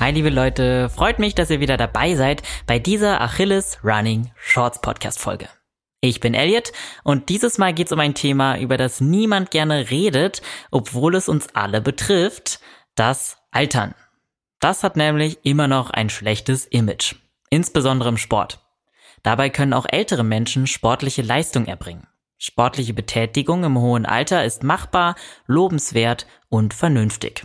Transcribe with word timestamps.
Hi 0.00 0.12
liebe 0.12 0.30
Leute, 0.30 0.88
freut 0.88 1.18
mich, 1.18 1.34
dass 1.34 1.50
ihr 1.50 1.60
wieder 1.60 1.76
dabei 1.76 2.14
seid 2.14 2.42
bei 2.66 2.78
dieser 2.78 3.20
Achilles 3.20 3.76
Running 3.84 4.32
Shorts 4.34 4.80
Podcast 4.80 5.20
Folge. 5.20 5.46
Ich 6.00 6.20
bin 6.20 6.32
Elliot 6.32 6.72
und 7.04 7.28
dieses 7.28 7.58
Mal 7.58 7.74
geht 7.74 7.88
es 7.88 7.92
um 7.92 8.00
ein 8.00 8.14
Thema, 8.14 8.58
über 8.58 8.78
das 8.78 9.02
niemand 9.02 9.50
gerne 9.50 9.90
redet, 9.90 10.40
obwohl 10.70 11.16
es 11.16 11.28
uns 11.28 11.54
alle 11.54 11.82
betrifft, 11.82 12.60
das 12.94 13.36
Altern. 13.50 13.94
Das 14.58 14.84
hat 14.84 14.96
nämlich 14.96 15.40
immer 15.42 15.68
noch 15.68 15.90
ein 15.90 16.08
schlechtes 16.08 16.64
Image, 16.64 17.16
insbesondere 17.50 18.08
im 18.08 18.16
Sport. 18.16 18.60
Dabei 19.22 19.50
können 19.50 19.74
auch 19.74 19.84
ältere 19.86 20.24
Menschen 20.24 20.66
sportliche 20.66 21.20
Leistung 21.20 21.66
erbringen. 21.66 22.06
Sportliche 22.38 22.94
Betätigung 22.94 23.64
im 23.64 23.78
hohen 23.78 24.06
Alter 24.06 24.46
ist 24.46 24.62
machbar, 24.62 25.14
lobenswert 25.46 26.26
und 26.48 26.72
vernünftig. 26.72 27.44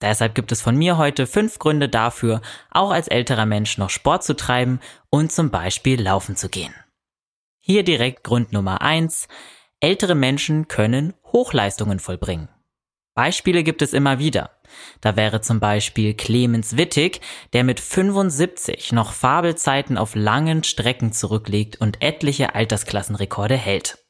Deshalb 0.00 0.34
gibt 0.34 0.52
es 0.52 0.60
von 0.60 0.76
mir 0.76 0.98
heute 0.98 1.26
fünf 1.26 1.58
Gründe 1.58 1.88
dafür, 1.88 2.42
auch 2.70 2.90
als 2.90 3.08
älterer 3.08 3.46
Mensch 3.46 3.78
noch 3.78 3.90
Sport 3.90 4.24
zu 4.24 4.34
treiben 4.34 4.80
und 5.10 5.32
zum 5.32 5.50
Beispiel 5.50 6.00
laufen 6.00 6.36
zu 6.36 6.48
gehen. 6.48 6.74
Hier 7.60 7.82
direkt 7.82 8.24
Grund 8.24 8.52
Nummer 8.52 8.82
eins: 8.82 9.28
Ältere 9.80 10.14
Menschen 10.14 10.68
können 10.68 11.14
Hochleistungen 11.32 11.98
vollbringen. 11.98 12.48
Beispiele 13.14 13.62
gibt 13.62 13.80
es 13.80 13.92
immer 13.92 14.18
wieder. 14.18 14.50
Da 15.00 15.14
wäre 15.14 15.40
zum 15.40 15.60
Beispiel 15.60 16.14
Clemens 16.14 16.76
Wittig, 16.76 17.20
der 17.52 17.62
mit 17.62 17.78
75 17.78 18.92
noch 18.92 19.12
Fabelzeiten 19.12 19.96
auf 19.96 20.16
langen 20.16 20.64
Strecken 20.64 21.12
zurücklegt 21.12 21.80
und 21.80 22.02
etliche 22.02 22.56
Altersklassenrekorde 22.56 23.56
hält. 23.56 24.03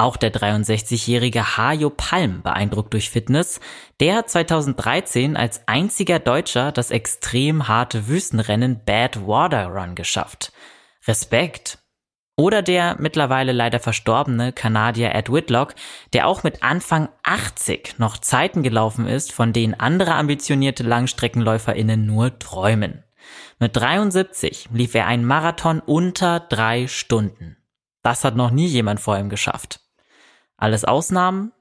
Auch 0.00 0.16
der 0.16 0.32
63-jährige 0.32 1.56
Hajo 1.56 1.90
Palm 1.90 2.42
beeindruckt 2.42 2.92
durch 2.92 3.10
Fitness. 3.10 3.58
Der 3.98 4.14
hat 4.14 4.30
2013 4.30 5.36
als 5.36 5.66
einziger 5.66 6.20
Deutscher 6.20 6.70
das 6.70 6.92
extrem 6.92 7.66
harte 7.66 8.06
Wüstenrennen 8.06 8.80
Bad 8.84 9.26
Water 9.26 9.66
Run 9.66 9.96
geschafft. 9.96 10.52
Respekt. 11.08 11.78
Oder 12.36 12.62
der 12.62 12.94
mittlerweile 13.00 13.50
leider 13.50 13.80
verstorbene 13.80 14.52
Kanadier 14.52 15.12
Ed 15.16 15.32
Whitlock, 15.32 15.74
der 16.12 16.28
auch 16.28 16.44
mit 16.44 16.62
Anfang 16.62 17.08
80 17.24 17.98
noch 17.98 18.18
Zeiten 18.18 18.62
gelaufen 18.62 19.08
ist, 19.08 19.32
von 19.32 19.52
denen 19.52 19.74
andere 19.74 20.14
ambitionierte 20.14 20.84
LangstreckenläuferInnen 20.84 22.06
nur 22.06 22.38
träumen. 22.38 23.02
Mit 23.58 23.74
73 23.74 24.68
lief 24.72 24.94
er 24.94 25.08
einen 25.08 25.24
Marathon 25.24 25.80
unter 25.80 26.38
drei 26.38 26.86
Stunden. 26.86 27.56
Das 28.04 28.22
hat 28.22 28.36
noch 28.36 28.52
nie 28.52 28.68
jemand 28.68 29.00
vor 29.00 29.18
ihm 29.18 29.28
geschafft. 29.28 29.80
Alles 30.58 30.84
Ausnahmen? 30.84 31.52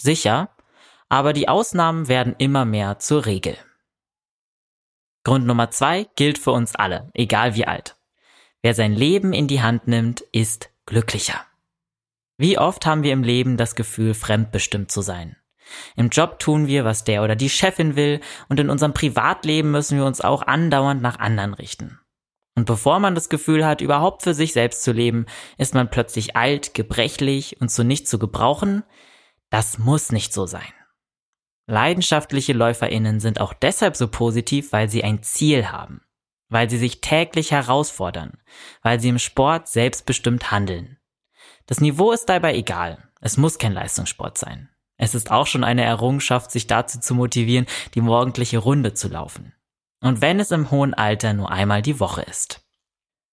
Sicher, 0.00 0.50
aber 1.08 1.32
die 1.32 1.48
Ausnahmen 1.48 2.08
werden 2.08 2.34
immer 2.36 2.64
mehr 2.64 2.98
zur 2.98 3.24
Regel. 3.24 3.56
Grund 5.24 5.46
Nummer 5.46 5.70
zwei 5.70 6.08
gilt 6.16 6.38
für 6.38 6.50
uns 6.50 6.74
alle, 6.74 7.10
egal 7.14 7.54
wie 7.54 7.66
alt. 7.66 7.96
Wer 8.62 8.74
sein 8.74 8.92
Leben 8.92 9.32
in 9.32 9.46
die 9.46 9.62
Hand 9.62 9.86
nimmt, 9.86 10.20
ist 10.32 10.70
glücklicher. 10.84 11.40
Wie 12.38 12.58
oft 12.58 12.86
haben 12.86 13.02
wir 13.02 13.12
im 13.12 13.22
Leben 13.22 13.56
das 13.56 13.74
Gefühl, 13.74 14.14
fremdbestimmt 14.14 14.90
zu 14.90 15.00
sein? 15.00 15.36
Im 15.94 16.08
Job 16.08 16.38
tun 16.40 16.66
wir, 16.66 16.84
was 16.84 17.04
der 17.04 17.22
oder 17.22 17.36
die 17.36 17.50
Chefin 17.50 17.94
will, 17.94 18.20
und 18.48 18.58
in 18.58 18.70
unserem 18.70 18.94
Privatleben 18.94 19.70
müssen 19.70 19.96
wir 19.98 20.06
uns 20.06 20.20
auch 20.20 20.42
andauernd 20.42 21.02
nach 21.02 21.18
anderen 21.18 21.54
richten. 21.54 22.00
Und 22.56 22.66
bevor 22.66 22.98
man 22.98 23.14
das 23.14 23.28
Gefühl 23.28 23.64
hat, 23.64 23.80
überhaupt 23.80 24.22
für 24.22 24.34
sich 24.34 24.52
selbst 24.52 24.82
zu 24.82 24.92
leben, 24.92 25.26
ist 25.56 25.74
man 25.74 25.90
plötzlich 25.90 26.36
alt, 26.36 26.74
gebrechlich 26.74 27.60
und 27.60 27.70
zu 27.70 27.84
nichts 27.84 28.10
zu 28.10 28.18
gebrauchen. 28.18 28.82
Das 29.50 29.78
muss 29.78 30.12
nicht 30.12 30.32
so 30.32 30.46
sein. 30.46 30.72
Leidenschaftliche 31.66 32.52
Läuferinnen 32.52 33.20
sind 33.20 33.40
auch 33.40 33.52
deshalb 33.52 33.96
so 33.96 34.08
positiv, 34.08 34.72
weil 34.72 34.90
sie 34.90 35.04
ein 35.04 35.22
Ziel 35.22 35.70
haben, 35.70 36.02
weil 36.48 36.68
sie 36.68 36.78
sich 36.78 37.00
täglich 37.00 37.52
herausfordern, 37.52 38.38
weil 38.82 38.98
sie 38.98 39.08
im 39.08 39.20
Sport 39.20 39.68
selbstbestimmt 39.68 40.50
handeln. 40.50 40.98
Das 41.66 41.80
Niveau 41.80 42.10
ist 42.10 42.28
dabei 42.28 42.56
egal. 42.56 43.08
Es 43.20 43.36
muss 43.36 43.58
kein 43.58 43.72
Leistungssport 43.72 44.36
sein. 44.36 44.68
Es 44.96 45.14
ist 45.14 45.30
auch 45.30 45.46
schon 45.46 45.62
eine 45.62 45.84
Errungenschaft, 45.84 46.50
sich 46.50 46.66
dazu 46.66 46.98
zu 46.98 47.14
motivieren, 47.14 47.66
die 47.94 48.00
morgendliche 48.00 48.58
Runde 48.58 48.92
zu 48.92 49.08
laufen. 49.08 49.54
Und 50.00 50.20
wenn 50.20 50.40
es 50.40 50.50
im 50.50 50.70
hohen 50.70 50.94
Alter 50.94 51.32
nur 51.32 51.50
einmal 51.50 51.82
die 51.82 52.00
Woche 52.00 52.22
ist. 52.22 52.64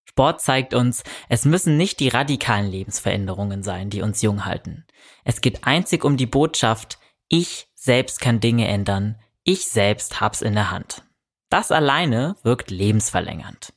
Sport 0.05 0.41
zeigt 0.41 0.73
uns, 0.73 1.03
es 1.29 1.45
müssen 1.45 1.77
nicht 1.77 1.99
die 1.99 2.09
radikalen 2.09 2.69
Lebensveränderungen 2.69 3.63
sein, 3.63 3.89
die 3.89 4.01
uns 4.01 4.21
jung 4.21 4.45
halten. 4.45 4.85
Es 5.23 5.41
geht 5.41 5.65
einzig 5.65 6.03
um 6.03 6.17
die 6.17 6.25
Botschaft, 6.25 6.97
ich 7.27 7.69
selbst 7.75 8.19
kann 8.19 8.39
Dinge 8.39 8.67
ändern, 8.67 9.19
ich 9.43 9.67
selbst 9.67 10.19
hab's 10.19 10.41
in 10.41 10.53
der 10.53 10.71
Hand. 10.71 11.03
Das 11.49 11.71
alleine 11.71 12.35
wirkt 12.43 12.71
lebensverlängernd. 12.71 13.73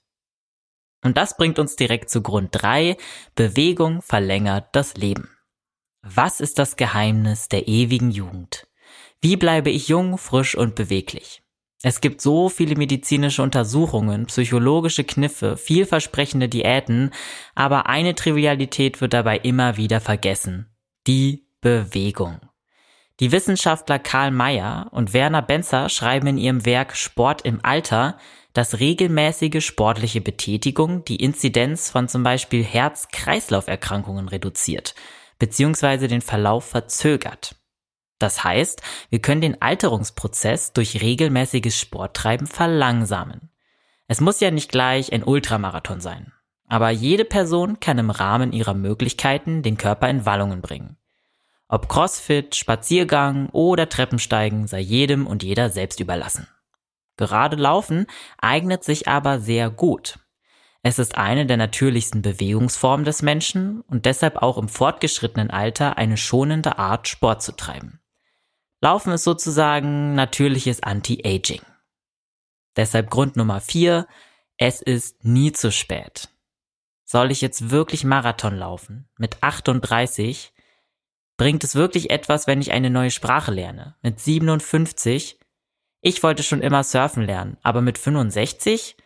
Und 1.02 1.16
das 1.16 1.36
bringt 1.36 1.58
uns 1.58 1.76
direkt 1.76 2.10
zu 2.10 2.22
Grund 2.22 2.50
3, 2.52 2.96
Bewegung 3.34 4.02
verlängert 4.02 4.68
das 4.72 4.94
Leben. 4.94 5.30
Was 6.02 6.40
ist 6.40 6.58
das 6.58 6.76
Geheimnis 6.76 7.48
der 7.48 7.68
ewigen 7.68 8.10
Jugend? 8.10 8.66
Wie 9.20 9.36
bleibe 9.36 9.70
ich 9.70 9.88
jung, 9.88 10.18
frisch 10.18 10.56
und 10.56 10.74
beweglich? 10.74 11.42
Es 11.82 12.02
gibt 12.02 12.20
so 12.20 12.50
viele 12.50 12.76
medizinische 12.76 13.42
Untersuchungen, 13.42 14.26
psychologische 14.26 15.04
Kniffe, 15.04 15.56
vielversprechende 15.56 16.48
Diäten, 16.48 17.10
aber 17.54 17.86
eine 17.86 18.14
Trivialität 18.14 19.00
wird 19.00 19.14
dabei 19.14 19.38
immer 19.38 19.78
wieder 19.78 20.00
vergessen. 20.00 20.66
Die 21.06 21.46
Bewegung. 21.62 22.40
Die 23.18 23.32
Wissenschaftler 23.32 23.98
Karl 23.98 24.30
Mayer 24.30 24.88
und 24.92 25.14
Werner 25.14 25.42
Benzer 25.42 25.88
schreiben 25.88 26.26
in 26.26 26.38
ihrem 26.38 26.66
Werk 26.66 26.96
Sport 26.96 27.42
im 27.42 27.60
Alter, 27.62 28.18
dass 28.52 28.80
regelmäßige 28.80 29.64
sportliche 29.64 30.20
Betätigung 30.20 31.04
die 31.04 31.16
Inzidenz 31.16 31.90
von 31.90 32.08
zum 32.08 32.22
Beispiel 32.22 32.64
Herz-Kreislauf-Erkrankungen 32.64 34.28
reduziert, 34.28 34.94
beziehungsweise 35.38 36.08
den 36.08 36.20
Verlauf 36.20 36.64
verzögert. 36.64 37.59
Das 38.20 38.44
heißt, 38.44 38.82
wir 39.08 39.20
können 39.20 39.40
den 39.40 39.60
Alterungsprozess 39.60 40.72
durch 40.72 41.00
regelmäßiges 41.00 41.76
Sporttreiben 41.76 42.46
verlangsamen. 42.46 43.50
Es 44.06 44.20
muss 44.20 44.40
ja 44.40 44.50
nicht 44.50 44.70
gleich 44.70 45.12
ein 45.12 45.24
Ultramarathon 45.24 46.00
sein. 46.00 46.32
Aber 46.68 46.90
jede 46.90 47.24
Person 47.24 47.80
kann 47.80 47.98
im 47.98 48.10
Rahmen 48.10 48.52
ihrer 48.52 48.74
Möglichkeiten 48.74 49.62
den 49.62 49.76
Körper 49.76 50.08
in 50.08 50.26
Wallungen 50.26 50.60
bringen. 50.60 50.98
Ob 51.66 51.88
Crossfit, 51.88 52.56
Spaziergang 52.56 53.48
oder 53.50 53.88
Treppensteigen 53.88 54.66
sei 54.66 54.80
jedem 54.80 55.26
und 55.26 55.42
jeder 55.42 55.70
selbst 55.70 55.98
überlassen. 55.98 56.46
Gerade 57.16 57.56
Laufen 57.56 58.06
eignet 58.38 58.84
sich 58.84 59.08
aber 59.08 59.40
sehr 59.40 59.70
gut. 59.70 60.18
Es 60.82 60.98
ist 60.98 61.16
eine 61.16 61.46
der 61.46 61.56
natürlichsten 61.56 62.22
Bewegungsformen 62.22 63.04
des 63.04 63.22
Menschen 63.22 63.80
und 63.82 64.04
deshalb 64.04 64.36
auch 64.36 64.58
im 64.58 64.68
fortgeschrittenen 64.68 65.50
Alter 65.50 65.96
eine 65.96 66.16
schonende 66.16 66.78
Art, 66.78 67.08
Sport 67.08 67.42
zu 67.42 67.52
treiben. 67.52 67.99
Laufen 68.80 69.12
ist 69.12 69.24
sozusagen 69.24 70.14
natürliches 70.14 70.82
Anti-Aging. 70.82 71.62
Deshalb 72.76 73.10
Grund 73.10 73.36
Nummer 73.36 73.60
vier, 73.60 74.06
es 74.56 74.80
ist 74.80 75.24
nie 75.24 75.52
zu 75.52 75.70
spät. 75.70 76.28
Soll 77.04 77.30
ich 77.30 77.40
jetzt 77.40 77.70
wirklich 77.70 78.04
Marathon 78.04 78.56
laufen? 78.56 79.08
Mit 79.18 79.42
38? 79.42 80.54
Bringt 81.36 81.64
es 81.64 81.74
wirklich 81.74 82.10
etwas, 82.10 82.46
wenn 82.46 82.60
ich 82.60 82.70
eine 82.70 82.88
neue 82.88 83.10
Sprache 83.10 83.50
lerne? 83.50 83.96
Mit 84.02 84.20
57? 84.20 85.38
Ich 86.02 86.22
wollte 86.22 86.42
schon 86.42 86.62
immer 86.62 86.84
surfen 86.84 87.24
lernen, 87.24 87.58
aber 87.62 87.82
mit 87.82 87.98
65? 87.98 88.96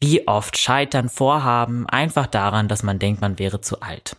Wie 0.00 0.28
oft 0.28 0.56
scheitern 0.56 1.08
Vorhaben 1.08 1.88
einfach 1.88 2.28
daran, 2.28 2.68
dass 2.68 2.84
man 2.84 3.00
denkt, 3.00 3.20
man 3.20 3.38
wäre 3.40 3.60
zu 3.60 3.80
alt. 3.80 4.16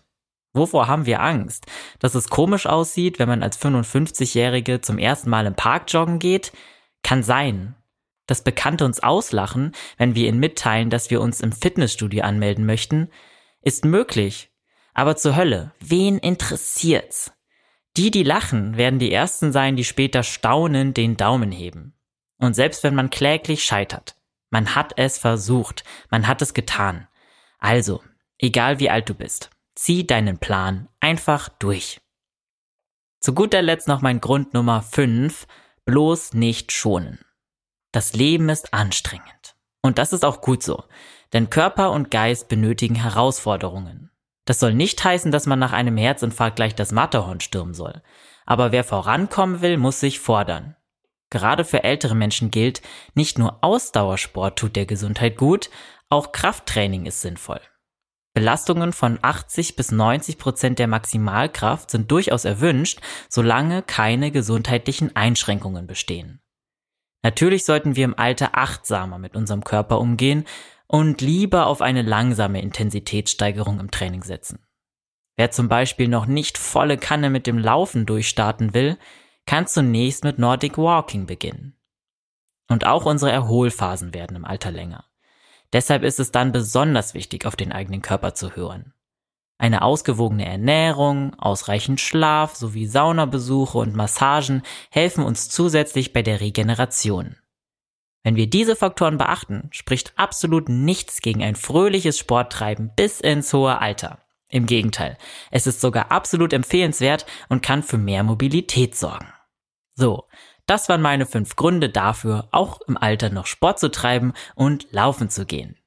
Wovor 0.54 0.88
haben 0.88 1.06
wir 1.06 1.22
Angst? 1.22 1.66
Dass 2.00 2.16
es 2.16 2.30
komisch 2.30 2.66
aussieht, 2.66 3.20
wenn 3.20 3.30
man 3.30 3.44
als 3.44 3.60
55-Jährige 3.60 4.82
zum 4.82 4.98
ersten 4.98 5.30
Mal 5.30 5.46
im 5.46 5.56
Park 5.56 5.92
joggen 5.92 6.20
geht? 6.20 6.52
Kann 7.04 7.24
sein. 7.24 7.76
Dass 8.26 8.44
Bekannte 8.44 8.86
uns 8.86 9.02
auslachen, 9.02 9.74
wenn 9.98 10.16
wir 10.16 10.28
ihnen 10.28 10.40
mitteilen, 10.40 10.90
dass 10.90 11.10
wir 11.10 11.22
uns 11.22 11.42
im 11.42 11.52
Fitnessstudio 11.52 12.24
anmelden 12.24 12.66
möchten, 12.66 13.10
ist 13.62 13.86
möglich. 13.86 14.52
Aber 14.94 15.16
zur 15.16 15.36
Hölle, 15.36 15.72
wen 15.80 16.18
interessiert's? 16.18 17.32
Die, 17.98 18.12
die 18.12 18.24
lachen, 18.24 18.78
werden 18.78 19.00
die 19.00 19.12
ersten 19.12 19.52
sein, 19.52 19.76
die 19.76 19.84
später 19.84 20.24
staunend 20.24 20.98
den 20.98 21.18
Daumen 21.18 21.52
heben. 21.52 21.94
Und 22.38 22.54
selbst 22.54 22.84
wenn 22.84 22.96
man 22.96 23.10
kläglich 23.10 23.64
scheitert, 23.64 24.16
man 24.50 24.76
hat 24.76 24.94
es 24.98 25.18
versucht, 25.18 25.84
man 26.10 26.28
hat 26.28 26.42
es 26.42 26.54
getan. 26.54 27.08
Also, 27.60 28.02
egal 28.38 28.80
wie 28.80 28.90
alt 28.90 29.10
du 29.10 29.14
bist, 29.14 29.50
zieh 29.80 30.06
deinen 30.06 30.40
Plan 30.40 30.90
einfach 31.00 31.48
durch. 31.48 32.02
Zu 33.22 33.34
guter 33.34 33.62
Letzt 33.62 33.88
noch 33.88 34.02
mein 34.02 34.20
Grund 34.20 34.54
Nummer 34.54 34.82
5, 34.82 35.48
bloß 35.86 36.34
nicht 36.34 36.74
schonen. 36.74 37.20
Das 37.94 38.12
Leben 38.12 38.50
ist 38.50 38.74
anstrengend. 38.74 39.56
Und 39.82 39.98
das 39.98 40.12
ist 40.12 40.26
auch 40.26 40.42
gut 40.42 40.64
so, 40.64 40.84
denn 41.32 41.50
Körper 41.50 41.92
und 41.92 42.12
Geist 42.12 42.50
benötigen 42.50 42.96
Herausforderungen. 42.96 44.12
Das 44.44 44.60
soll 44.60 44.74
nicht 44.74 45.02
heißen, 45.02 45.32
dass 45.32 45.46
man 45.46 45.60
nach 45.60 45.72
einem 45.72 45.96
Herzinfarkt 45.96 46.58
gleich 46.58 46.76
das 46.76 46.92
Matterhorn 46.92 47.40
stürmen 47.40 47.74
soll. 47.74 48.02
Aber 48.46 48.74
wer 48.74 48.84
vorankommen 48.84 49.62
will, 49.62 49.78
muss 49.78 50.02
sich 50.02 50.20
fordern. 50.20 50.76
Gerade 51.30 51.64
für 51.64 51.86
ältere 51.86 52.16
Menschen 52.16 52.52
gilt, 52.52 52.82
nicht 53.14 53.40
nur 53.40 53.64
Ausdauersport 53.64 54.60
tut 54.60 54.76
der 54.76 54.86
Gesundheit 54.86 55.38
gut, 55.38 55.70
auch 56.10 56.34
Krafttraining 56.34 57.06
ist 57.06 57.22
sinnvoll. 57.22 57.62
Belastungen 58.40 58.94
von 58.94 59.20
80 59.22 59.76
bis 59.76 59.92
90 59.92 60.38
Prozent 60.38 60.80
der 60.80 60.88
Maximalkraft 60.88 61.92
sind 61.92 62.10
durchaus 62.10 62.46
erwünscht, 62.46 63.02
solange 63.28 63.82
keine 63.82 64.32
gesundheitlichen 64.32 65.14
Einschränkungen 65.14 65.88
bestehen. 65.88 66.40
Natürlich 67.22 67.66
sollten 67.66 67.98
wir 67.98 68.06
im 68.06 68.18
Alter 68.18 68.58
achtsamer 68.58 69.18
mit 69.18 69.36
unserem 69.36 69.66
Körper 69.66 70.00
umgehen 70.00 70.46
und 70.88 71.20
lieber 71.20 71.68
auf 71.68 71.82
eine 71.82 72.02
langsame 72.02 72.62
Intensitätssteigerung 72.62 73.82
im 73.82 73.92
Training 73.92 74.24
setzen. 74.24 74.66
Wer 75.36 75.52
zum 75.52 75.68
Beispiel 75.68 76.08
noch 76.08 76.26
nicht 76.26 76.58
volle 76.58 76.98
Kanne 76.98 77.30
mit 77.30 77.46
dem 77.46 77.58
Laufen 77.58 78.06
durchstarten 78.06 78.74
will, 78.74 78.98
kann 79.46 79.68
zunächst 79.68 80.24
mit 80.24 80.40
Nordic 80.40 80.78
Walking 80.78 81.26
beginnen. 81.26 81.78
Und 82.70 82.88
auch 82.88 83.06
unsere 83.06 83.34
Erholphasen 83.34 84.14
werden 84.14 84.38
im 84.38 84.46
Alter 84.46 84.72
länger. 84.72 85.09
Deshalb 85.74 86.04
ist 86.04 86.20
es 86.20 86.32
dann 86.32 86.52
besonders 86.52 87.14
wichtig, 87.14 87.46
auf 87.46 87.56
den 87.56 87.72
eigenen 87.72 88.02
Körper 88.02 88.34
zu 88.34 88.56
hören. 88.56 88.94
Eine 89.58 89.82
ausgewogene 89.82 90.46
Ernährung, 90.46 91.36
ausreichend 91.38 92.00
Schlaf 92.00 92.56
sowie 92.56 92.88
Saunabesuche 92.88 93.78
und 93.78 93.94
Massagen 93.94 94.64
helfen 94.90 95.24
uns 95.24 95.50
zusätzlich 95.50 96.14
bei 96.14 96.22
der 96.22 96.40
Regeneration. 96.40 97.36
Wenn 98.24 98.38
wir 98.38 98.50
diese 98.50 98.76
Faktoren 98.76 99.18
beachten, 99.18 99.70
spricht 99.72 100.14
absolut 100.18 100.70
nichts 100.70 101.22
gegen 101.22 101.44
ein 101.44 101.56
fröhliches 101.56 102.18
Sporttreiben 102.18 102.92
bis 102.96 103.20
ins 103.20 103.54
hohe 103.54 103.80
Alter. 103.80 104.20
Im 104.50 104.66
Gegenteil, 104.66 105.18
es 105.52 105.68
ist 105.68 105.80
sogar 105.82 106.12
absolut 106.12 106.54
empfehlenswert 106.54 107.26
und 107.50 107.62
kann 107.62 107.84
für 107.84 107.98
mehr 107.98 108.24
Mobilität 108.24 108.96
sorgen. 108.96 109.32
So, 109.94 110.24
das 110.70 110.90
waren 110.90 111.02
meine 111.02 111.26
fünf 111.26 111.56
Gründe 111.56 111.90
dafür, 111.90 112.48
auch 112.52 112.82
im 112.82 112.98
Alter 112.98 113.30
noch 113.30 113.48
Sport 113.48 113.80
zu 113.80 113.90
treiben 113.90 114.34
und 114.56 114.88
laufen 114.92 115.30
zu 115.30 115.46
gehen. 115.46 115.78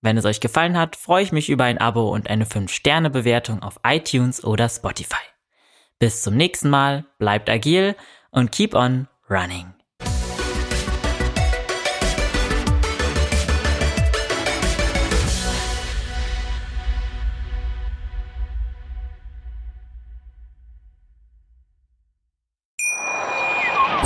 Wenn 0.00 0.16
es 0.16 0.24
euch 0.24 0.40
gefallen 0.40 0.78
hat, 0.78 0.96
freue 0.96 1.22
ich 1.22 1.32
mich 1.32 1.48
über 1.48 1.64
ein 1.64 1.78
Abo 1.78 2.12
und 2.12 2.28
eine 2.28 2.44
5-Sterne-Bewertung 2.44 3.62
auf 3.62 3.80
iTunes 3.84 4.44
oder 4.44 4.68
Spotify. 4.68 5.22
Bis 5.98 6.22
zum 6.22 6.36
nächsten 6.36 6.68
Mal, 6.68 7.06
bleibt 7.18 7.48
agil 7.48 7.96
und 8.30 8.52
keep 8.52 8.74
on 8.74 9.08
running. 9.30 9.73